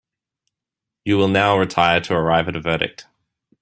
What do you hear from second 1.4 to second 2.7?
retire to arrive at a